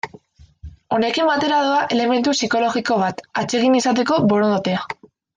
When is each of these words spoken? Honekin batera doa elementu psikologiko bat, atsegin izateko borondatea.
Honekin 0.95 1.27
batera 1.31 1.59
doa 1.67 1.83
elementu 1.97 2.33
psikologiko 2.37 2.97
bat, 3.05 3.21
atsegin 3.43 3.77
izateko 3.81 4.17
borondatea. 4.33 4.81